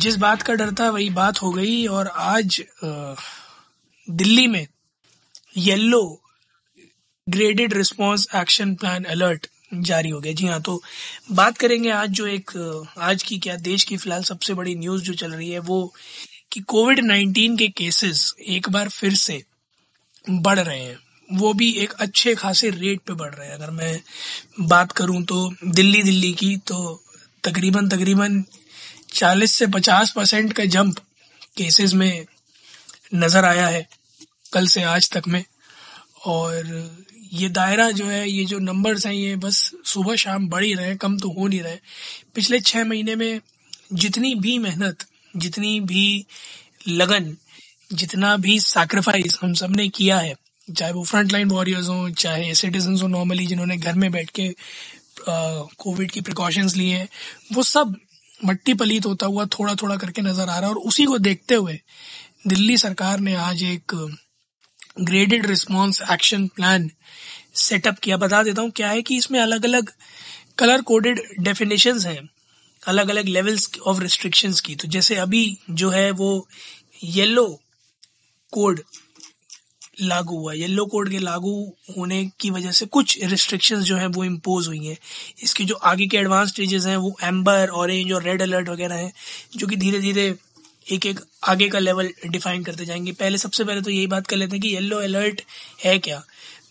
जिस 0.00 0.16
बात 0.16 0.42
का 0.42 0.54
डर 0.54 0.72
था 0.72 0.88
वही 0.90 1.08
बात 1.10 1.42
हो 1.42 1.50
गई 1.52 1.86
और 1.86 2.06
आज 2.08 2.62
दिल्ली 4.08 4.46
में 4.46 4.66
yellow 5.56 6.02
graded 7.26 7.74
response 7.74 8.26
action 8.36 8.74
plan 8.74 9.04
alert 9.04 9.46
जारी 9.74 10.10
हो 10.10 10.20
गया। 10.20 10.32
जी 10.32 10.46
हाँ 10.46 10.60
तो 10.62 10.82
बात 11.32 11.58
करेंगे 11.58 11.90
आज 11.90 12.10
जो 12.10 12.26
एक 12.26 12.50
आज 12.98 13.22
की 13.22 13.38
क्या 13.38 13.56
देश 13.58 13.84
की 13.84 13.96
फ़िलहाल 13.96 14.22
सबसे 14.22 14.54
बड़ी 14.54 14.74
न्यूज़ 14.74 15.02
जो 15.02 15.14
चल 15.14 15.32
रही 15.32 15.50
है 15.50 15.58
वो 15.58 15.92
कि 16.52 16.60
कोविड 16.60 17.00
19 17.00 17.58
के 17.58 17.68
केसेस 17.68 18.34
एक 18.48 18.68
बार 18.68 18.88
फिर 18.88 19.14
से 19.14 19.42
बढ़ 20.30 20.58
रहे 20.58 20.80
हैं। 20.80 20.98
वो 21.28 21.52
भी 21.54 21.70
एक 21.72 21.92
अच्छे 21.92 22.34
खासे 22.34 22.70
रेट 22.70 23.00
पे 23.00 23.12
बढ़ 23.12 23.34
रहे 23.34 23.46
हैं। 23.46 23.54
अगर 23.54 23.70
मैं 23.70 24.00
बात 24.60 24.92
करूँ 24.92 25.22
तो 25.22 25.54
दिल्ली 25.64 26.02
दिल्ली 26.02 26.32
की 26.32 26.56
तो 26.56 27.02
तकरीबन 27.44 27.88
तकरीबन 27.88 28.44
40 29.12 29.54
से 29.54 29.66
50 29.68 30.10
परसेंट 30.10 30.52
का 30.52 30.64
जंप 30.66 30.98
केसेस 31.56 31.92
में 31.94 32.26
नज़र 33.14 33.44
आया 33.44 33.66
है 33.68 33.86
कल 34.52 34.66
से 34.66 34.82
आज 34.84 35.10
तक 35.10 35.28
में। 35.28 35.44
और 36.26 36.90
ये 37.32 37.48
दायरा 37.48 37.90
जो 37.90 38.06
है, 38.06 38.28
ये 38.30 38.44
जो 38.44 38.58
नंबर्स 38.58 39.06
हैं, 39.06 39.12
ये 39.12 39.36
बस 39.36 39.60
सुबह 39.84 40.16
शाम 40.16 40.48
बढ़ 40.48 40.64
ही 40.64 40.72
रहे 40.74 40.96
कम 40.96 41.18
तो 41.18 41.28
हो 41.30 41.46
नहीं 41.48 41.60
रहे। 41.60 41.78
पिछले 42.34 42.60
छह 42.60 42.84
महीने 42.84 43.14
में 43.16 43.40
जितनी 43.92 44.34
भी 44.34 44.58
मेहनत, 44.58 45.06
जितनी 45.34 45.78
भी 45.80 46.26
लगन, 46.88 47.36
जितना 47.92 48.36
भी 48.36 48.58
सैक्रिफाइस 48.60 49.38
हम 49.42 49.54
सबने 49.54 49.88
किया 49.88 50.18
है, 50.18 50.34
चाहे 50.68 50.92
वो 50.92 51.04
फ्रंट 51.04 51.32
लाइन 51.32 51.50
वॉरियर्स 51.50 51.88
हों, 51.88 52.10
चाहे 52.12 52.54
सिटीजन 52.54 52.98
हो 53.02 53.08
नॉर्मली 53.08 53.46
जिन्होंने 53.46 53.76
घर 53.76 53.94
में 53.94 54.10
बैठ 54.12 54.30
के 54.30 54.48
कोविड 55.28 56.10
की 56.10 56.20
प्रिकॉशंस 56.20 56.76
लिए 56.76 56.96
हैं, 56.96 57.08
वो 57.52 57.62
सब 57.62 57.96
मट्टी 58.44 58.74
पलीत 58.74 59.06
होता 59.06 59.26
हुआ 59.26 59.44
थोड़ा 59.58 59.74
थोड़ा 59.74 59.96
करके 59.96 60.22
नज़र 60.22 60.42
आ 60.42 60.58
रहा 60.58 60.60
है 60.60 60.68
और 60.68 60.78
उसी 60.78 61.04
को 61.04 61.18
देखते 61.18 61.54
हुए 61.54 61.78
दिल्ली 62.46 62.76
सरकार 62.78 63.20
ने 63.20 63.34
आज 63.34 63.62
एक 63.62 63.94
graded 65.00 65.46
response 65.46 66.00
action 66.12 66.46
plan 66.46 66.90
setup 67.54 67.98
किया। 67.98 68.16
बता 68.16 68.42
देता 68.42 68.62
हूँ, 68.62 68.70
क्या 68.70 68.88
है 68.88 69.02
कि 69.02 69.16
इसमें 69.16 69.38
अलग 69.40 69.64
अलग 69.64 69.90
कलर 70.58 70.82
कोडेड 70.82 71.20
डेफिनेशन 71.40 71.98
हैं 72.00 72.28
अलग 72.82 73.08
अलग 73.08 73.28
लेवल्स 73.28 73.70
ऑफ़ 73.86 74.00
रिस्ट्रिक्शंस 74.00 74.60
की। 74.60 74.74
तो 74.74 74.88
जैसे 74.88 75.16
अभी 75.16 75.58
जो 75.70 75.90
है 75.90 76.10
वो 76.10 76.48
येलो 77.04 77.46
कोड 78.52 78.80
लागू 80.00 80.36
हुआ 80.38 80.52
येलो 80.52 80.86
कोड 80.86 81.10
के 81.10 81.18
लागू 81.18 81.72
होने 81.98 82.30
की 82.40 82.50
वजह 82.50 82.70
से 82.70 82.86
कुछ 82.86 83.18
रिस्ट्रिक्शंस 83.24 83.84
जो 83.84 83.96
हैं 83.96 84.06
वो 84.06 84.24
इम्पोज 84.24 84.66
हुई 84.66 84.86
हैं। 84.86 84.98
इसके 85.42 85.64
जो 85.64 85.74
आगे 85.74 86.06
के 86.06 86.16
एडवांस 86.16 86.48
स्टेजेस 86.48 86.86
हैं, 86.86 86.96
वो 86.96 87.16
एम्बर 87.24 87.68
ऑरेंज 87.68 88.12
और 88.12 88.22
रेड 88.22 88.42
अलर्ट 88.42 88.68
वगैरह 88.68 88.94
हैं, 88.94 89.12
जो 89.56 89.66
कि 89.66 89.76
धीरे 89.76 90.00
धीरे 90.00 90.34
एक 90.92 91.06
एक 91.06 91.20
आगे 91.44 91.68
का 91.68 91.78
लेवल 91.78 92.10
डिफाइन 92.26 92.64
करते 92.64 92.84
जाएँगे। 92.84 93.12
पहले, 93.12 93.38
सबसे 93.38 93.64
पहले 93.64 93.80
तो 93.80 93.90
यही 93.90 94.06
बात 94.06 94.26
कर 94.26 94.36
लेते 94.36 94.52
हैं 94.52 94.60
कि 94.60 94.68
येलो 94.68 94.98
अलर्ट 94.98 95.42
है 95.84 95.98
क्या? 95.98 96.24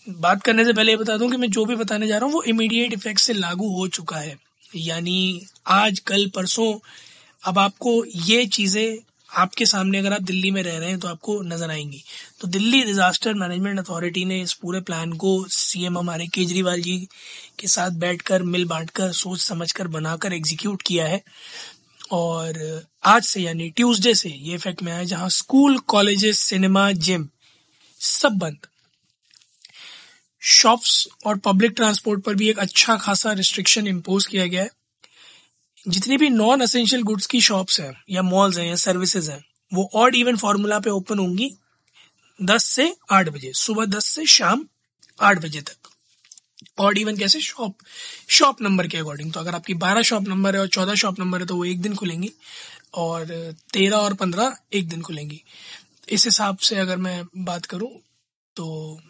बात 0.08 0.42
करने 0.42 0.64
से 0.64 0.72
पहले 0.72 0.92
ये 0.92 0.96
बता 0.96 1.16
दूँ 1.16 1.30
कि 1.30 1.36
मैं 1.36 1.50
जो 1.50 1.64
भी 1.64 1.76
बताने 1.76 2.06
जा 2.06 2.16
रहा 2.16 2.24
हूँ, 2.24 2.32
वो 2.32 2.42
इमीडिएट 2.42 2.92
इफ़ेक्ट 2.92 3.20
से 3.20 3.32
लागू 3.32 3.68
हो 3.68 3.88
चुका 3.88 4.16
है। 4.16 4.38
यानी 4.76 5.46
आज, 5.66 5.98
कल, 5.98 6.30
परसों, 6.34 6.78
अब 7.44 7.58
आपको 7.58 8.04
ये 8.04 8.46
चीज़ें 8.46 9.09
आपके 9.30 9.66
सामने 9.66 9.98
अगर 9.98 10.12
आप 10.12 10.22
दिल्ली 10.22 10.50
में 10.50 10.62
रह 10.62 10.78
रहे 10.78 10.88
हैं 10.88 10.98
तो 10.98 11.08
आपको 11.08 11.40
नज़र 11.42 11.70
आएँगी। 11.70 12.02
तो 12.40 12.48
दिल्ली 12.48 12.82
डिजास्टर 12.84 13.34
मैनेजमेंट 13.34 13.78
अथॉरिटी 13.78 14.24
ने 14.24 14.40
इस 14.42 14.52
पूरे 14.52 14.80
प्लान 14.80 15.12
को 15.12 15.44
सीएम 15.48 15.98
हमारे 15.98 16.26
केजरीवाल 16.26 16.82
जी 16.82 16.98
के 17.58 17.68
साथ 17.68 17.90
बैठकर, 17.90 18.42
मिल 18.42 18.64
बांटकर, 18.64 19.12
सोच 19.12 19.40
समझकर 19.40 19.88
बनाकर 19.88 20.32
एग्जीक्यूट 20.32 20.82
किया 20.82 21.06
है। 21.06 21.22
और 22.12 22.82
आज 23.04 23.22
से 23.22 23.40
यानी 23.40 23.68
ट्यूसडे 23.70 24.14
से 24.14 24.28
ये 24.28 24.54
इफ़ेक्ट 24.54 24.82
में 24.82 24.92
आया 24.92 25.04
जहाँ 25.04 25.28
स्कूल 25.28 25.78
कॉलेजेस 25.78 26.38
सिनेमा 26.38 26.90
जिम 26.92 27.28
सब 28.00 28.38
बंद। 28.38 28.66
शॉप्स 30.42 31.08
और 31.26 31.38
पब्लिक 31.38 31.72
ट्रांसपोर्ट 31.72 32.22
पर 32.24 32.34
भी 32.34 32.48
एक 32.50 32.58
अच्छा 32.58 32.96
खासा 32.96 33.32
रिस्ट्रिक्शन 33.32 33.86
इम्पोज 33.86 34.26
किया 34.26 34.46
गया 34.46 34.62
है। 34.62 34.70
जितनी 35.88 36.16
भी 36.16 36.28
नॉन 36.28 36.60
असेंशियल 36.60 37.02
गुड्स 37.02 37.26
की 37.26 37.40
शॉप्स 37.40 37.80
हैं, 37.80 37.92
या 38.10 38.22
मॉल्स 38.22 38.58
हैं, 38.58 38.66
या 38.66 38.76
सर्विसेज़ 38.76 39.30
हैं, 39.30 39.44
वो 39.72 39.90
ऑड 39.94 40.14
इवन 40.14 40.36
फार्मूला 40.36 40.78
पे 40.78 40.90
ओपन 40.90 41.18
होंगी 41.18 41.50
दस 42.40 42.64
से 42.64 42.94
आठ 43.10 43.28
बजे, 43.28 43.52
सुबह 43.52 43.84
दस 43.86 44.06
से 44.06 44.26
शाम 44.26 44.64
आठ 45.18 45.38
बजे 45.38 45.60
तक। 45.60 45.76
ऑड 46.78 46.98
इवन 46.98 47.16
कैसे? 47.16 47.40
शॉप 47.40 47.76
शॉप 48.28 48.62
नंबर 48.62 48.86
के 48.86 48.98
अकॉर्डिंग 48.98 49.32
तो 49.32 49.40
अगर 49.40 49.54
आपकी 49.54 49.74
बारह 49.74 50.02
शॉप 50.02 50.28
नंबर 50.28 50.54
है 50.54 50.60
और 50.60 50.68
चौदह 50.68 50.94
शॉप 50.94 51.20
नंबर 51.20 51.40
है 51.40 51.46
तो 51.46 51.56
वो 51.56 51.64
एक 51.64 51.80
दिन 51.82 51.94
खुलेंगी 51.94 52.30
और 52.94 53.54
तेरह 53.72 53.96
और 53.96 54.14
पंद्रह 54.14 54.56
एक 54.72 54.88
दिन 54.88 55.02
खुलेंगी। 55.02 55.42
इस 56.08 56.24
हिसाब 56.24 56.58
से 56.58 56.76
अगर 56.76 56.96
मैं 56.96 57.22
बात 57.36 57.66
करूँ 57.66 57.90
तो 58.56 59.00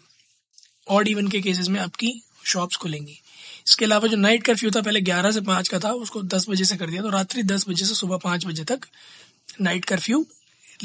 ऑड 0.89 1.07
इवन 1.07 1.27
के 1.27 1.41
केसेस 1.41 1.67
में 1.67 1.79
आपकी 1.79 2.11
शॉप्स 2.45 2.77
खुलेंगी। 2.77 3.20
इसके 3.67 3.85
अलावा 3.85 4.07
जो 4.07 4.17
नाइट 4.17 4.43
कर्फ्यू 4.43 4.71
था, 4.71 4.81
पहले 4.81 5.01
ग्यारह 5.01 5.31
से 5.31 5.41
पाँच 5.41 5.67
का 5.67 5.79
था, 5.79 5.91
उसको 5.91 6.21
दस 6.21 6.49
बजे 6.49 6.65
से 6.65 6.77
कर 6.77 6.89
दिया 6.89 7.01
तो 7.01 7.09
रात्रि 7.09 7.43
दस 7.43 7.65
बजे 7.69 7.85
से 7.85 7.95
सुबह 7.95 8.17
पाँच 8.17 8.45
बजे 8.45 8.63
तक 8.63 8.79
नाइट 9.61 9.85
कर्फ्यू 9.85 10.27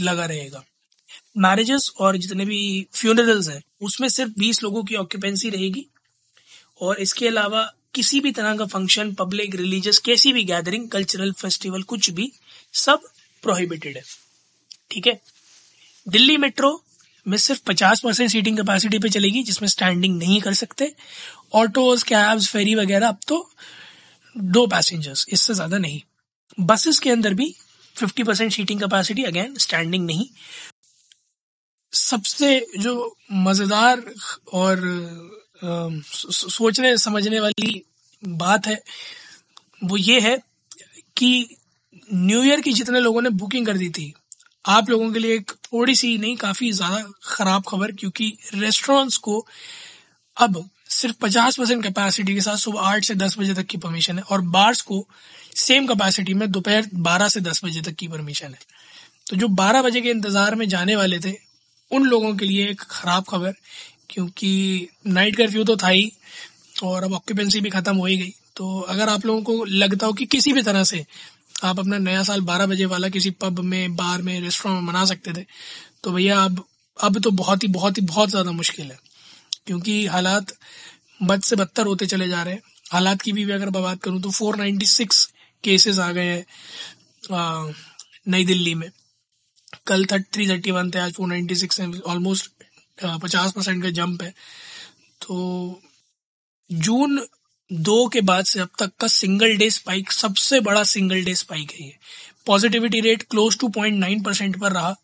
लगा 0.01 0.25
रहेगा। 0.25 0.65
मैरिजेस 1.37 1.91
और 1.99 2.17
जितने 2.17 2.45
भी 2.45 2.87
फ्यूनरल्स 2.93 3.49
हैं, 3.49 3.63
उसमें 3.83 4.09
सिर्फ़ 4.09 4.33
बीस 4.39 4.63
लोगों 4.63 4.85
की 4.85 4.95
ऑक्यूपेंसी 4.95 5.51
रहेगी। 5.51 5.87
और 6.81 7.01
इसके 7.01 7.29
अलावा 7.29 7.73
किसी 7.95 8.21
भी 8.21 8.33
तरह 8.33 8.57
का 8.57 8.67
फ़ंक्शन 8.67 9.15
पब्लिक 9.15 9.55
रिलीजियस 9.55 9.99
कैसी 9.99 10.33
भी 10.33 10.45
गैदरिंग 10.45 10.89
कल्चरल 10.89 11.33
फेस्टिवल 11.33 11.83
कुछ 11.83 12.11
भी, 12.11 12.33
सब 12.73 13.01
प्रोहिबिटेड 13.43 13.97
है। 13.97 14.03
ठीक 14.91 15.07
है? 15.07 15.21
दिल्ली 16.09 16.37
मेट्रो 16.37 16.83
में 17.29 17.39
सिर्फ़ 17.39 17.63
50 17.63 18.01
परसेंट 18.01 18.31
सीटिंग 18.31 18.57
कैपेसिटी 18.57 18.99
पे 18.99 19.09
चलेगी, 19.09 19.43
जिसमें 19.43 19.69
स्टैंडिंग 19.69 20.19
नहीं 20.19 20.41
कर 20.41 20.55
सकते। 20.55 20.95
ऑटोज 21.53 22.03
कैब्स 22.03 22.49
फेरी 22.49 22.75
वगैरह, 22.75 23.09
अब 23.09 23.19
तो 23.29 23.51
दो 24.39 24.67
पैसेंजर्स 24.67 25.27
इससे 25.29 25.55
ज़्यादा 25.55 25.79
नहीं। 25.79 26.01
बसेस 26.61 26.99
के 26.99 27.11
अंदर 27.11 27.35
भी 27.35 27.55
50 27.97 28.25
percent 28.25 28.53
seating 28.53 28.81
capacity 28.81 29.23
again 29.25 29.57
standing 29.57 30.07
नहीं। 30.07 30.27
सबसे 31.93 32.67
जो 32.79 33.17
मज़ेदार 33.33 34.15
और 34.53 34.81
सो- 36.05 36.53
सोचने, 36.53 36.99
समझने 36.99 37.41
वाली 37.41 37.83
बात 38.25 38.67
है, 38.67 38.83
वो 39.85 39.97
ये 39.97 40.21
है 40.21 40.43
कि 41.17 41.57
न्यू 42.15 42.43
ईयर 42.43 42.61
की 42.61 42.73
जितने 42.73 43.01
लोगों 43.01 43.23
ने 43.23 43.31
बुकिंग 43.31 43.67
कर 43.67 43.77
दी 43.77 43.91
थी 43.91 44.15
आप 44.67 44.91
लोगों 44.91 45.11
के 45.13 45.19
लिए 45.19 45.35
एक 45.35 45.51
थोड़ी 45.65 45.95
सी 45.95 46.17
नहीं, 46.19 46.37
काफ़ी 46.37 46.71
ज़्यादा 46.73 47.05
खराब 47.25 47.65
खबर, 47.69 47.93
क्योंकि 47.93 48.37
रेस्टोरेंट्स 48.55 49.17
को 49.17 49.47
अब 50.37 50.69
सिर्फ़ 50.91 51.17
50 51.17 51.57
परसेंट 51.59 51.83
कैपेसिटी 51.83 52.35
के 52.35 52.41
साथ 52.41 52.57
सुबह 52.57 52.81
आठ 52.81 53.05
से 53.05 53.15
दस 53.15 53.39
बजे 53.39 53.55
तक 53.55 53.67
की 53.67 53.79
परमिशन 53.79 54.19
है 54.19 54.23
और 54.23 54.41
बार्स 54.51 54.81
को 54.81 55.07
सेम 55.57 55.87
कैपेसिटी 55.87 56.35
में 56.35 56.51
दोपहर 56.51 56.89
12 57.03 57.29
से 57.29 57.41
10 57.41 57.65
बजे 57.65 57.81
तक 57.81 57.95
की 57.95 58.09
परमिशन 58.09 58.47
है। 58.47 58.59
तो 59.31 59.37
जो 59.37 59.49
12 59.55 59.83
बजे 59.83 60.01
के 60.01 60.11
इंतज़ार 60.11 60.55
में 60.55 60.69
जाने 60.69 60.97
वाले 60.97 61.19
थे, 61.19 61.35
उन 61.91 62.07
लोगों 62.07 62.35
के 62.37 62.45
लिए 62.45 62.69
एक 62.69 62.81
खराब 62.81 63.25
खबर, 63.25 63.55
क्योंकि 64.11 64.89
नाइट 65.07 65.37
कर्फ्यू 65.37 65.65
तो 65.65 65.77
था 65.77 65.89
ही 65.89 66.11
और 66.85 67.05
अब 67.05 67.13
ऑक्यूपेंसी 67.13 67.61
भी 67.61 67.71
खत्म 67.71 67.97
हो 67.97 68.07
ही 68.07 68.17
गई। 68.17 68.33
तो 68.57 68.81
अगर 68.81 69.09
आप 69.09 69.27
लोगों 69.27 69.43
को 69.43 69.65
लगता 69.65 70.07
हो 70.07 70.13
कि 70.13 70.27
किसी 70.27 70.53
भी 70.53 70.63
तरह 70.63 70.85
से 70.85 71.05
आप 71.65 71.79
अपना 71.81 71.99
नया 71.99 72.23
साल 72.23 72.41
12 72.43 72.67
बजे 72.67 72.85
वाला 72.87 73.09
किसी 73.09 73.31
पब 73.33 73.61
में 73.63 73.97
बार 73.97 74.23
में 74.23 74.41
रेस्टोरेंट 74.41 74.81
में 74.81 74.87
मना 74.87 75.05
सकते 75.05 75.33
थे। 75.33 75.45
तो 76.05 76.13
भैया 76.13 76.41
अब 76.41 76.65
अब 76.99 77.19
तो 77.21 77.31
बहुत 77.33 77.63
ही 77.63 77.69
बहुत 77.71 77.99
ही, 77.99 78.03
बहुत 78.05 78.31
ज़्यादा 78.31 78.51
मुश्किल 78.53 78.87
है। 78.87 78.99
क्योंकि 79.67 80.05
हालात 80.07 80.53
बद 81.23 81.43
से 81.43 81.57
बदतर 81.57 81.87
होते 81.87 82.07
चले 82.07 82.29
जा 82.29 82.43
रहे 82.43 82.55
हैं। 82.55 82.63
हालात 82.93 83.23
की 83.23 83.33
भी 83.33 83.43
अगर 83.45 83.71
मैं 83.71 83.83
बात 83.83 84.03
करूँ 84.03 84.21
तो 84.23 84.31
496 84.33 85.25
केसेस 85.65 85.99
आ 85.99 86.11
गए 86.13 86.27
हैं 86.27 87.75
नई 88.29 88.45
दिल्ली 88.45 88.75
में। 88.75 88.91
कल 89.87 90.05
थर्ट 90.07 90.27
थ्री 90.35 90.49
थर्टी 90.49 90.71
वन 90.71 90.91
थे, 90.91 90.99
आज 90.99 91.13
फोर 91.13 91.29
नाइन्टी 91.29 91.55
सिक्स 91.57 91.81
है 91.81 91.91
ऑलमोस्ट 92.01 92.51
पचास 93.23 93.53
परसेंट 93.53 93.83
का 93.83 93.91
जंप 93.93 94.23
है। 94.23 94.31
तो 95.21 95.81
जून 96.71 97.19
दो 97.71 98.07
के 98.09 98.21
बाद 98.21 98.45
से 98.45 98.61
अब 98.61 98.69
तक 98.79 98.91
का 99.01 99.07
सिंगल 99.09 99.57
डे 99.57 99.71
स्पाइक 99.71 100.13
सबसे 100.13 100.61
बड़ा 100.61 100.83
सिंगल 100.85 101.25
डे 101.25 101.35
स्पाइक 101.35 101.73
है 101.73 101.87
ये। 101.87 101.97
Positivity 102.47 103.01
rate 103.01 103.23
close 103.23 103.59
to 103.59 103.69
point 103.69 103.99
nine 103.99 104.23
percent 104.23 104.59
पर 104.61 104.73
रहा, 104.73 104.95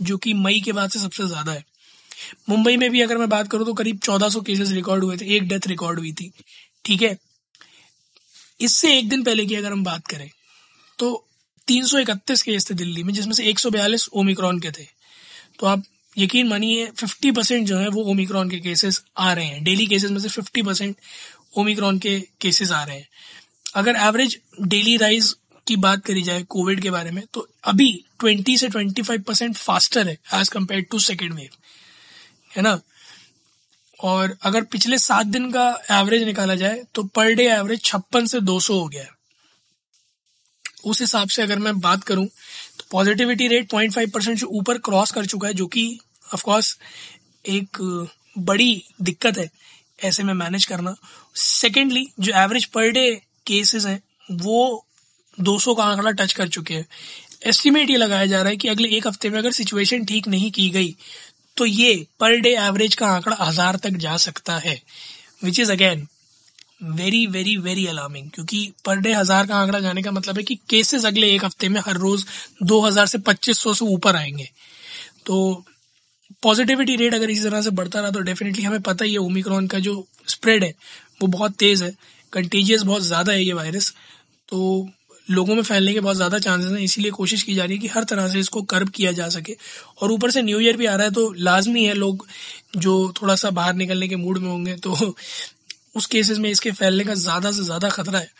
जो 0.00 0.16
कि 0.16 0.34
मई 0.34 0.60
के 0.60 0.72
बाद 0.72 0.90
से 0.90 0.98
सबसे 0.98 1.26
ज़्यादा 1.26 1.52
है। 1.52 1.64
मुंबई 2.48 2.76
में 2.76 2.90
भी 2.90 3.00
अगर 3.00 3.18
मैं 3.18 3.28
बात 3.28 3.48
करूँ 3.48 3.66
तो 3.66 3.74
करीब 3.74 3.98
1400 3.98 4.40
केसेस 4.40 4.70
रिकॉर्ड 4.70 5.04
हुए 5.04 5.16
थे, 5.16 5.34
एक 5.36 5.48
डेथ 5.48 5.66
रिकॉर्ड 5.66 5.98
हुई 5.98 6.12
थी। 6.12 6.32
ठीक 6.84 7.02
है? 7.02 7.16
इससे 8.60 8.96
एक 8.98 9.08
दिन 9.08 9.22
पहले 9.22 9.46
की 9.46 9.54
अगर 9.54 9.72
हम 9.72 9.84
बात 9.84 10.06
करें 10.06 10.28
तो 10.98 11.26
तीन 11.68 11.86
सौ 11.86 11.98
इकतीस 11.98 12.42
केस 12.42 12.70
थे 12.70 12.74
दिल्ली 12.74 13.02
में, 13.02 13.12
जिसमें 13.14 13.32
से 13.32 13.44
एक 13.44 13.58
सौ 13.58 13.70
बयालीस 13.70 14.08
ओमिक्रॉन 14.14 14.60
के 14.60 14.70
थे। 14.70 14.86
तो 15.58 15.66
आप 15.66 15.82
यकीन 16.16 16.48
मानिए 16.48 16.86
50 16.94 17.30
परसेंट 17.32 17.66
जो 17.66 17.78
है 17.78 17.88
वो 17.88 18.02
ओमिक्रॉन 18.04 18.50
के 18.50 18.58
केसेस 18.60 19.02
आ 19.18 19.32
रहे 19.32 19.44
हैं। 19.44 19.62
डेली 19.64 19.86
केसेस 19.86 20.10
में 20.10 20.18
से 20.18 20.28
50 20.30 20.64
परसेंट 20.66 20.96
ओमिक्रॉन 21.54 21.98
के 21.98 22.18
केसेस 22.40 22.70
आ 22.70 22.82
रहे 22.84 22.96
हैं। 22.96 23.08
अगर 23.74 23.96
एवरेज 23.98 24.38
डेली 24.62 24.96
राइज 24.96 25.34
की 25.66 25.76
बात 25.78 26.04
करी 26.04 26.22
जाए 26.22 26.42
कोविड 26.48 26.80
के 26.82 26.90
बारे 26.90 27.10
में 27.10 27.22
तो 27.34 27.48
अभी 27.64 27.92
20 28.20 28.56
से 28.56 28.68
25 28.68 29.18
परसेंट 29.18 29.56
फास्टर 29.56 30.08
है 30.08 30.16
as 30.34 30.48
compare 30.48 30.82
to 30.90 30.98
second 31.00 31.34
wave 31.34 31.48
है 32.50 32.62
ना? 32.62 32.80
और 34.00 34.36
अगर 34.42 34.64
पिछले 34.64 34.98
सात 34.98 35.26
दिन 35.26 35.50
का 35.52 35.68
एवरेज 35.92 36.22
निकाला 36.22 36.54
जाए 36.54 36.82
तो 36.94 37.02
पर 37.06 37.32
डे 37.32 37.48
एवरेज 37.48 37.82
छप्पन 37.84 38.26
से 38.26 38.40
200 38.42 38.70
हो 38.72 38.86
गया 38.88 39.02
है। 39.02 39.10
उस 40.84 41.00
हिसाब 41.00 41.28
से 41.28 41.42
अगर 41.42 41.58
मैं 41.58 41.78
बात 41.80 42.04
करूँ 42.04 42.26
तो 42.26 42.84
positivity 42.90 43.48
rate 43.48 43.68
point 43.70 43.92
five 43.92 44.10
percent 44.10 44.38
से 44.38 44.46
ऊपर 44.46 44.78
क्रॉस 44.78 45.10
कर 45.10 45.26
चुका 45.26 45.48
है, 45.48 45.54
जो 45.54 45.66
कि 45.66 45.98
ऑफकोर्स 46.34 46.76
एक 47.44 48.08
बड़ी 48.38 48.82
दिक्कत 49.02 49.38
है। 49.38 49.48
ऐसे 50.00 50.22
में 50.22 50.32
मैनेज 50.34 50.64
करना। 50.64 50.94
सेकेंडली 51.36 52.06
जो 52.20 52.32
एवरेज 52.34 52.64
पर 52.66 52.90
डे 52.90 53.10
केसेस 53.46 53.86
हैं, 53.86 54.00
वो 54.28 54.86
200 55.38 55.74
का 55.74 55.84
आंकड़ा 55.84 56.10
टच 56.12 56.32
कर 56.32 56.48
चुके 56.48 56.74
हैं। 56.74 56.86
एस्टिमेट 57.46 57.90
ये 57.90 57.96
लगाया 57.96 58.26
जा 58.26 58.40
रहा 58.42 58.50
है 58.50 58.56
कि 58.56 58.68
अगले 58.68 58.88
एक 58.96 59.06
हफ़्ते 59.06 59.30
में 59.30 59.38
अगर 59.38 59.52
सिचुएशन 59.52 60.04
ठीक 60.04 60.28
नहीं 60.28 60.50
की 60.50 60.68
गई 60.70 60.94
तो 61.56 61.66
ये 61.66 62.06
पर 62.20 62.36
डे 62.40 62.50
एवरेज 62.58 62.94
का 62.94 63.06
आंकड़ा 63.08 63.36
हज़ार 63.40 63.76
तक 63.76 63.96
जा 63.98 64.16
सकता 64.18 64.56
है। 64.58 64.80
Which 65.44 65.60
is 65.60 65.72
again 65.72 66.06
very 66.82 67.26
very 67.26 67.56
very 67.56 67.86
alarming 67.86 68.30
क्योंकि 68.30 68.72
पर 68.84 68.96
डे 68.96 69.12
हज़ार 69.12 69.46
का 69.46 69.56
आंकड़ा 69.56 69.80
जाने 69.80 70.02
का 70.02 70.10
मतलब 70.10 70.36
है 70.36 70.42
कि 70.42 70.54
केसेस 70.70 71.04
अगले 71.04 71.30
एक 71.34 71.44
हफ़्ते 71.44 71.68
में 71.68 71.80
हर 71.80 71.96
रोज 71.96 72.24
2000 72.62 73.06
से 73.06 73.18
2500 73.18 73.74
से 73.74 73.84
ऊपर 73.86 74.16
आएँगे। 74.16 74.48
तो 75.26 75.64
पॉजिटिविटी 76.42 76.96
रेट 76.96 77.14
अगर 77.14 77.30
इसी 77.30 77.42
तरह 77.42 77.62
से 77.62 77.70
बढ़ता 77.72 78.00
रहा 78.00 78.10
तो 78.10 78.20
डेफिनेटली 78.22 78.62
हमें 78.62 78.80
पता 78.82 79.04
ही 79.04 79.12
है 79.12 79.18
ओमिक्रॉन 79.20 79.66
का 79.66 79.78
जो 79.80 80.06
स्प्रेड 80.28 80.64
है, 80.64 80.72
वो 81.20 81.28
बहुत 81.28 81.54
तेज 81.56 81.82
है। 81.82 81.94
कंटेजियस 82.32 82.82
बहुत 82.84 83.02
ज़्यादा 83.02 83.32
है 83.32 83.44
ये 83.44 83.52
वायरस 83.52 83.92
तो 84.48 84.88
लोगों 85.28 85.54
में 85.54 85.62
फैलने 85.62 85.92
के 85.92 86.00
बहुत 86.00 86.16
ज़्यादा 86.16 86.38
चांसेस 86.38 86.70
हैं। 86.72 86.78
इसीलिए 86.80 87.10
कोशिश 87.12 87.42
की 87.42 87.54
जा 87.54 87.64
रही 87.64 87.74
है 87.74 87.80
कि 87.80 87.88
हर 87.88 88.04
तरह 88.04 88.28
से 88.28 88.38
इसको 88.38 88.62
कर्ब 88.64 88.88
किया 88.90 89.12
जा 89.12 89.28
सके। 89.28 89.56
और 90.02 90.12
ऊपर 90.12 90.30
से 90.30 90.42
न्यू 90.42 90.60
ईयर 90.60 90.76
भी 90.76 90.86
आ 90.86 90.94
रहा 90.94 91.06
है 91.06 91.12
तो 91.12 91.30
लाजमी 91.40 91.84
है 91.84 91.94
लोग 91.94 92.26
जो 92.78 93.12
थोड़ा 93.22 93.34
सा 93.34 93.50
बाहर 93.52 93.74
निकलने 93.74 94.08
के 94.08 94.16
मूड 94.16 94.38
में 94.38 94.48
होंगे 94.48 94.74
तो 94.78 95.14
उस 95.96 96.06
केसेस 96.06 96.38
में 96.38 96.50
इसके 96.50 96.70
फैलने 96.72 97.04
का 97.04 97.14
ज़्यादा 97.16 97.50
से 97.52 97.62
ज़्यादा 97.64 97.88
खतरा 97.90 98.18
है। 98.18 98.30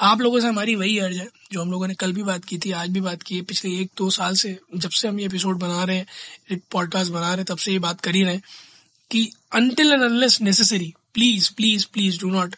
आप 0.00 0.20
लोगों 0.20 0.40
से 0.40 0.46
हमारी 0.46 0.74
वही 0.74 0.98
अर्ज़ 0.98 1.18
है, 1.18 1.28
जो 1.52 1.60
हम 1.62 1.70
लोगों 1.70 1.86
ने 1.88 1.94
कल 1.94 2.12
भी 2.12 2.22
बात 2.22 2.44
की 2.44 2.58
थी, 2.58 2.70
आज 2.72 2.88
भी 2.90 3.00
बात 3.00 3.22
की 3.22 3.36
है, 3.36 3.42
पिछले 3.42 3.70
एक 3.80 3.90
दो 3.98 4.08
साल 4.10 4.34
से 4.34 4.58
जब 4.76 4.90
से 4.90 5.08
हम 5.08 5.20
ये 5.20 5.26
एपिसोड 5.26 5.58
बना 5.58 5.84
रहे 5.84 5.96
हैं, 5.96 6.06
एक 6.52 6.62
पॉडकास्ट 6.70 7.12
बना 7.12 7.28
रहे 7.28 7.36
हैं, 7.36 7.44
तब 7.44 7.58
से 7.58 7.72
ये 7.72 7.78
बात 7.78 8.00
कर 8.00 8.14
ही 8.14 8.22
रहे 8.24 8.34
हैं 8.34 8.42
कि 9.10 9.30
until 9.52 9.92
and 9.92 10.02
unless 10.02 10.40
necessary 10.40 10.92
please 11.14 11.50
please 11.56 11.86
please 11.92 12.18
do 12.20 12.30
not 12.30 12.56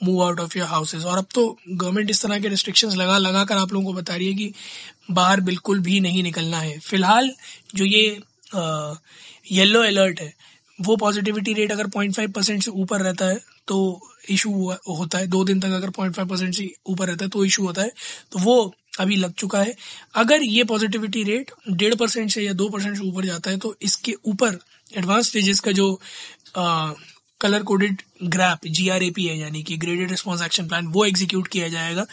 move 0.00 0.22
out 0.24 0.40
of 0.40 0.58
your 0.58 0.68
houses 0.68 1.04
और 1.04 1.18
अब 1.18 1.26
तो 1.34 1.46
गवर्नमेंट 1.68 2.10
इस 2.10 2.22
तरह 2.22 2.40
के 2.40 2.48
रिस्ट्रिक्शंस 2.48 2.94
लगा 2.96 3.18
लगा 3.18 3.44
कर 3.44 3.56
आप 3.56 3.72
लोगों 3.72 3.86
को 3.86 3.92
बता 3.92 4.14
रही 4.14 4.28
है 4.28 4.34
कि 4.34 4.52
बाहर 5.10 5.40
बिल्कुल 5.40 5.80
भी 5.80 6.00
नहीं 6.00 6.22
निकलना 6.22 6.60
है। 6.60 6.78
फ़िलहाल 6.78 7.30
जो 7.74 7.84
ये 7.84 8.20
येलो 9.52 9.82
अलर्ट 9.82 10.20
है 10.20 10.32
वो 10.80 10.96
पॉजिटिविटी 10.96 11.52
रेट 11.52 11.72
अगर 11.72 11.86
पॉइंट 11.88 12.14
फाइव 12.14 12.30
परसेंट 12.32 12.62
से 12.62 12.70
ऊपर 12.72 13.00
रहता 13.02 13.26
है 13.26 13.38
तो 13.68 13.78
इशू 14.30 14.50
होता 14.88 15.18
है। 15.18 15.26
दो 15.26 15.44
दिन 15.44 15.60
तक 15.60 15.70
अगर 15.72 15.90
पॉइंट 15.90 16.14
फाइव 16.14 16.28
परसेंट 16.28 16.54
से 16.54 16.70
ऊपर 16.86 17.06
रहता 17.06 17.24
है 17.24 17.28
तो 17.30 17.44
इशू 17.44 17.64
होता 17.64 17.82
है। 17.82 17.92
तो 18.32 18.38
वो 18.38 18.72
अभी 19.00 19.16
लग 19.16 19.32
चुका 19.34 19.60
है। 19.60 19.74
अगर 20.14 20.42
ये 20.42 20.64
पॉजिटिविटी 20.64 21.22
रेट 21.24 21.50
डेढ़ 21.70 21.94
परसेंट 21.94 22.30
से 22.30 22.42
या 22.42 22.52
दो 22.52 22.68
परसेंट 22.68 22.96
से 22.96 23.02
ऊपर 23.04 23.24
जाता 23.24 23.50
है 23.50 23.58
तो 23.58 23.74
इसके 23.82 24.14
ऊपर 24.24 24.58
एडवांस 24.92 25.28
स्टेजेस 25.28 25.60
का 25.60 25.72
जो 25.72 25.94
colour 27.40 27.62
coded 27.62 28.02
GRAP 28.24 28.58
G 28.58 28.68
R 28.68 28.74
G R A P 28.74 29.24
है, 29.26 29.38
यानी 29.38 29.62
कि 29.62 29.76
ग्रेडेड 29.76 30.10
रिस्पॉन्स 30.10 30.42
एक्शन 30.42 30.66
प्लान 30.68 30.86
वो 30.86 31.04
एग्जीक्यूट 31.04 31.48
किया 31.48 31.68
जाएगा। 31.68 32.06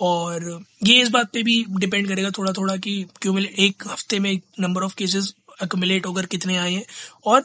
और 0.00 0.64
ये 0.86 1.00
इस 1.02 1.08
बात 1.08 1.30
पे 1.32 1.42
भी 1.42 1.64
डिपेंड 1.70 2.08
करेगा 2.08 2.30
थोड़ा 2.30 2.52
थोड़ा 2.52 2.76
कि 2.76 3.04
क्यों 3.22 3.38
एक 3.40 3.84
हफ़्ते 3.88 4.18
में 4.18 4.38
नंबर 4.60 4.82
ऑफ़ 4.82 4.94
केसेस 4.94 5.32
अकोमुलेट 5.62 6.06
होकर 6.06 6.26
कितने 6.26 6.56
आए 6.56 6.72
हैं। 6.72 6.84
और 7.26 7.44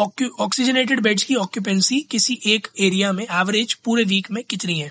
ऑक्सीजनेटेड 0.00 1.00
बेड्स 1.00 1.22
की 1.22 1.34
ऑक्यूपेंसी 1.36 2.00
किसी 2.10 2.38
एक 2.46 2.68
एरिया 2.80 3.12
में 3.12 3.24
एवरेज 3.24 3.74
पूरे 3.84 4.04
वीक 4.06 4.30
में 4.30 4.42
कितनी 4.44 4.78
है? 4.80 4.90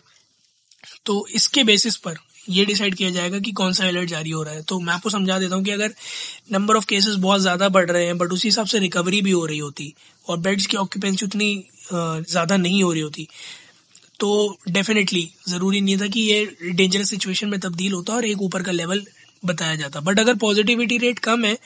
तो 1.05 1.25
इसके 1.35 1.63
बेसिस 1.63 1.95
पर 1.97 2.17
ये 2.49 2.65
डिसाइड 2.65 2.95
किया 2.95 3.09
जाएगा 3.09 3.39
कि 3.39 3.51
कौन 3.51 3.73
सा 3.73 3.87
अलर्ट 3.87 4.09
जारी 4.09 4.29
हो 4.31 4.41
रहा 4.43 4.53
है। 4.53 4.61
तो 4.63 4.79
मैं 4.79 4.93
आपको 4.93 5.09
समझा 5.09 5.37
देता 5.39 5.55
हूँ 5.55 5.63
कि 5.63 5.71
अगर 5.71 5.93
नंबर 6.51 6.75
ऑफ़ 6.75 6.85
केसेस 6.85 7.15
बहुत 7.17 7.41
ज़्यादा 7.41 7.69
बढ़ 7.69 7.89
रहे 7.91 8.05
हैं 8.05 8.17
बट 8.17 8.31
उसी 8.31 8.47
हिसाब 8.47 8.65
से 8.67 8.79
रिकवरी 8.79 9.21
भी 9.21 9.31
हो 9.31 9.45
रही 9.45 9.57
होती 9.59 9.93
और 10.25 10.37
बेड्स 10.39 10.65
की 10.65 10.77
ऑक्यूपेंसी 10.77 11.25
उतनी 11.25 11.53
ज़्यादा 11.93 12.57
नहीं 12.57 12.83
हो 12.83 12.91
रही 12.91 13.01
होती 13.01 13.27
तो 14.19 14.57
डेफिनेटली 14.69 15.29
ज़रूरी 15.49 15.81
नहीं 15.81 15.97
था 15.97 16.07
कि 16.07 16.21
ये 16.21 16.71
डेंजरस 16.71 17.09
सिचुएशन 17.09 17.49
में 17.49 17.59
तब्दील 17.59 17.93
होता 17.93 18.13
और 18.13 18.25
एक 18.25 18.41
ऊपर 18.41 18.63
का 18.63 18.71
लेवल 18.71 19.05
बताया 19.43 19.75
जाता। 19.75 19.99
बट 19.99 20.19
अगर 20.19 20.35
पॉजिटिविटी 20.37 20.97
रेट 20.97 21.19
कम 21.19 21.45
है 21.45 21.57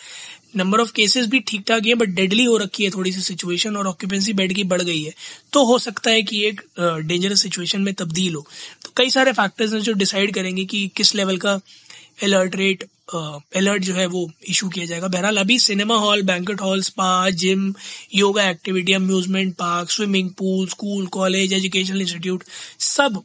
नंबर 0.55 0.79
ऑफ़ 0.79 0.91
केसेस 0.95 1.27
भी 1.27 1.39
ठीक 1.47 1.63
ठाक 1.67 1.85
है 1.85 1.93
बट 1.95 2.09
डेडली 2.11 2.43
हो 2.43 2.57
रखी 2.57 2.83
है 2.83 2.89
थोड़ी 2.89 3.11
सी 3.11 3.21
सिचुएशन 3.21 3.77
और 3.77 3.87
ऑक्यूपेंसी 3.87 4.33
बेड 4.33 4.53
की 4.55 4.63
बढ़ 4.65 4.81
गई 4.81 5.01
है। 5.03 5.13
तो 5.53 5.63
हो 5.65 5.77
सकता 5.79 6.11
है 6.11 6.21
कि 6.23 6.43
एक 6.47 6.61
डेंजरस 6.79 7.41
सिचुएशन 7.43 7.81
में 7.81 7.93
तब्दील 7.93 8.35
हो। 8.35 8.45
तो 8.85 8.91
कई 8.97 9.09
सारे 9.09 9.31
फैक्टर्स 9.33 9.73
हैं 9.73 9.81
जो 9.81 9.93
डिसाइड 9.95 10.33
करेंगे 10.35 10.65
कि 10.65 10.89
किस 10.97 11.15
लेवल 11.15 11.37
का 11.37 11.59
अलर्ट 12.23 12.55
रेट 12.55 12.83
अलर्ट 13.55 13.83
जो 13.83 13.93
है 13.93 14.05
वो 14.07 14.29
इशू 14.49 14.67
किया 14.69 14.85
जाएगा। 14.85 15.07
बहरहाल, 15.07 15.37
अभी 15.37 15.57
cinema 15.59 15.95
hall 15.97 16.21
banquet 16.23 16.61
hall 16.61 16.81
spa 16.81 17.29
gym 17.31 17.73
yoga 18.15 18.49
activity 18.49 18.93
amusement 18.93 19.53
park 19.55 19.89
swimming 19.89 20.29
pool 20.29 20.67
school 20.67 21.05
college 21.07 21.53
educational 21.53 22.01
institute 22.01 22.43
सब 22.79 23.21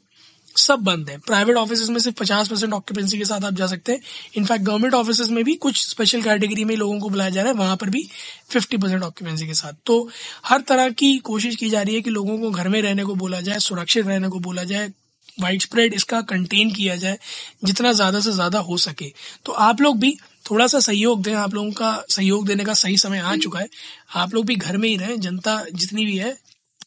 सब 0.58 0.80
बंद 0.80 1.10
है। 1.10 1.16
प्राइवेट 1.18 1.56
ऑफ़िस 1.56 1.88
में 1.88 1.98
सिर्फ़ 1.98 2.16
पचास 2.16 2.48
परसेंट 2.48 2.72
ऑक्यूपेंसी 2.72 3.18
के 3.18 3.24
साथ 3.24 3.44
आप 3.44 3.54
जा 3.54 3.66
सकते 3.66 3.92
हैं। 3.92 4.00
इनफैक्ट 4.36 4.64
गवर्नमेंट 4.64 4.94
ऑफ़िस 4.94 5.28
में 5.30 5.42
भी 5.44 5.54
कुछ 5.56 5.86
स्पेशल 5.88 6.22
कैटेगरी 6.22 6.64
में 6.64 6.74
लोगों 6.76 6.98
को 7.00 7.08
बुलाया 7.08 7.30
जा 7.30 7.42
रहा 7.42 7.52
है, 7.52 7.58
वहाँ 7.58 7.76
पर 7.76 7.90
भी 7.90 8.06
फिफ्टी 8.50 8.76
परसेंट 8.76 9.02
ऑक्यूपेंसी 9.02 9.46
के 9.46 9.54
साथ। 9.54 9.72
तो 9.86 10.08
हर 10.44 10.60
तरह 10.60 10.90
की 10.90 11.16
कोशिश 11.18 11.56
की 11.56 11.70
जा 11.70 11.82
रही 11.82 11.94
है 11.94 12.00
कि 12.00 12.10
लोगों 12.10 12.38
को 12.38 12.50
घर 12.50 12.68
में 12.68 12.80
रहने 12.82 13.04
को 13.04 13.14
बोला 13.14 13.40
जाए, 13.40 13.58
सुरक्षित 13.58 14.06
रहने 14.06 14.28
को 14.28 14.38
बोला 14.40 14.64
जाए 14.64 14.92
वाइड 15.38 15.62
स्प्रेड 15.62 15.94
इसका 15.94 16.20
कंटेन 16.20 16.70
किया 16.72 16.96
जाए, 16.96 17.18
जितना 17.64 17.92
ज़्यादा 17.92 18.20
से 18.20 18.32
ज़्यादा 18.32 18.58
हो 18.58 18.76
सके। 18.76 19.12
तो 19.44 19.52
आप 19.52 19.80
लोग 19.80 19.98
भी 19.98 20.16
थोड़ा 20.50 20.66
सा 20.66 20.80
सहयोग 20.80 21.22
दें। 21.22 21.34
आप 21.34 21.54
लोगों 21.54 21.70
का 21.72 21.92
सहयोग 22.10 22.46
देने 22.46 22.64
का 22.64 22.74
सही 22.74 22.96
समय 22.98 23.18
आ 23.18 23.36
चुका 23.36 23.58
है। 23.58 23.68
आप 24.14 24.34
लोग 24.34 24.46
भी 24.46 24.54
घर 24.56 24.76
में 24.76 24.88
ही 24.88 24.96
रहें। 24.96 25.20
जनता 25.20 25.64
जितनी 25.74 26.06
भी 26.06 26.16
है, 26.16 26.36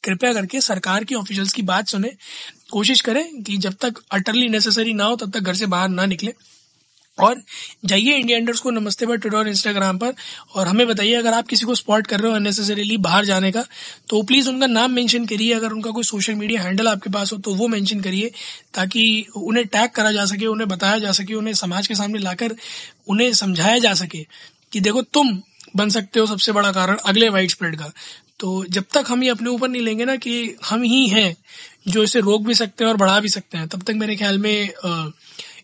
कृपया 0.03 0.33
करके 0.33 0.61
सरकार 0.61 1.03
की 1.03 1.15
ऑफिशियल्स 1.15 1.53
की 1.53 1.61
बात 1.61 1.87
सुने। 1.87 2.11
कोशिश 2.71 3.01
करें 3.01 3.41
कि 3.43 3.57
जब 3.57 3.75
तक 3.81 4.01
अटरली 4.11 4.49
नेसेसरी 4.49 4.93
ना 4.93 5.03
हो, 5.03 5.15
तब 5.15 5.31
तक 5.31 5.39
घर 5.41 5.55
से 5.55 5.65
बाहर 5.67 5.89
ना 5.89 6.05
निकले। 6.05 6.33
और 7.17 7.41
जाइए 7.85 8.15
इंडिया 8.15 8.37
इंडर्स 8.37 8.59
को 8.59 8.71
नमस्ते 8.71 9.05
पर 9.05 9.15
ट्विटर 9.15 9.37
और 9.37 9.47
इंस्टाग्राम 9.47 9.97
पर, 9.97 10.13
और 10.55 10.67
हमें 10.67 10.87
बताइए 10.87 11.13
अगर 11.13 11.33
आप 11.33 11.47
किसी 11.47 11.65
को 11.65 11.75
स्पॉट 11.75 12.07
कर 12.07 12.19
रहे 12.19 12.29
हो 12.29 12.35
अननेसेसरीली 12.35 12.97
बाहर 12.99 13.25
जाने 13.25 13.51
का 13.51 13.63
तो 14.09 14.21
प्लीज़ 14.23 14.49
उनका 14.49 14.67
नाम 14.67 14.91
मेंशन 14.91 15.25
करिए। 15.25 15.53
अगर 15.53 15.71
उनका 15.71 15.91
कोई 15.91 16.03
सोशल 16.03 16.35
मीडिया 16.35 16.61
हैंडल 16.61 16.87
आपके 16.87 17.09
पास 17.09 17.33
हो 17.33 17.37
तो 17.39 17.55
वो 17.55 17.67
मेंशन 17.67 18.01
करिए, 18.01 18.31
ताकि 18.73 19.25
उन्हें 19.35 19.65
टैग 19.67 19.89
करा 19.89 20.11
जा 20.11 20.25
सके, 20.25 20.45
उन्हें 20.45 20.69
बताया 20.69 20.99
जा 20.99 21.11
सके, 21.11 21.33
उन्हें 21.33 21.53
समाज 21.55 21.87
के 21.87 21.95
सामने 21.95 22.19
लाकर 22.19 22.55
उन्हें 23.07 23.31
समझाया 23.35 23.77
जा 23.79 23.93
सके 23.95 24.25
कि 24.71 24.79
देखो 24.79 25.01
तुम 25.03 25.41
बन 25.75 25.89
सकते 25.89 26.19
हो 26.19 26.25
सबसे 26.25 26.51
बड़ा 26.51 26.71
कारण 26.71 26.97
अगले 27.05 27.29
वाइड 27.29 27.49
स्प्रेड 27.49 27.75
का। 27.75 27.91
तो 28.39 28.63
जब 28.69 28.83
तक 28.93 29.05
हम 29.09 29.23
ये 29.23 29.29
अपने 29.29 29.49
ऊपर 29.49 29.69
नहीं 29.69 29.81
लेंगे 29.81 30.05
ना 30.05 30.15
कि 30.15 30.55
हम 30.65 30.83
ही 30.83 31.07
हैं 31.07 31.35
जो 31.87 32.03
इसे 32.03 32.19
रोक 32.19 32.45
भी 32.45 32.53
सकते 32.53 32.83
हैं 32.83 32.91
और 32.91 32.97
बढ़ा 32.97 33.19
भी 33.19 33.29
सकते 33.29 33.57
हैं, 33.57 33.67
तब 33.67 33.81
तक 33.81 33.93
मेरे 33.93 34.15
ख्याल 34.15 34.37
में 34.37 34.69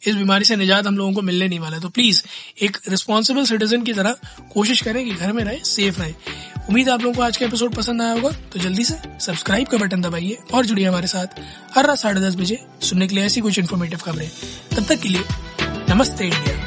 इस 0.07 0.15
बीमारी 0.15 0.45
से 0.45 0.55
निजात 0.55 0.87
हम 0.87 0.97
लोगों 0.97 1.13
को 1.13 1.21
मिलने 1.21 1.47
नहीं 1.47 1.59
वाला। 1.59 1.79
तो 1.79 1.89
प्लीज़ 1.89 2.21
एक 2.61 2.77
रिस्पॉन्सिबल 2.89 3.45
सिटीजन 3.45 3.83
की 3.83 3.93
तरह 3.93 4.15
कोशिश 4.53 4.81
करें 4.81 5.03
कि 5.05 5.11
घर 5.11 5.31
में 5.33 5.43
रहे 5.43 5.59
सेफ़ 5.65 5.99
रहे। 5.99 6.13
उम्मीद 6.69 6.89
आप 6.89 7.01
लोगों 7.01 7.15
को 7.15 7.21
आज 7.21 7.37
का 7.37 7.45
एपिसोड 7.45 7.75
पसंद 7.75 8.01
आया 8.01 8.13
होगा 8.13 8.31
तो 8.53 8.59
जल्दी 8.59 8.83
से 8.85 8.99
सब्सक्राइब 9.21 9.67
का 9.67 9.77
बटन 9.77 10.01
दबाइए 10.01 10.37
और 10.53 10.65
जुड़िए 10.65 10.85
हमारे 10.85 11.07
साथ 11.07 11.39
हर 11.75 11.87
रात 11.87 11.97
साढ़े 11.97 12.21
दस 12.21 12.35
बजे 12.35 12.59
सुनने 12.81 13.07
के 13.07 13.15
लिए 13.15 13.25
ऐसी 13.25 13.41
कुछ 13.41 13.59
इन्फॉर्मेटिव 13.59 13.99
खबरें। 13.99 14.29
तब 14.75 14.85
तक 14.85 14.99
के 14.99 15.09
लिए, 15.09 15.23
नमस्ते 15.89 16.25
इंडिया। 16.25 16.66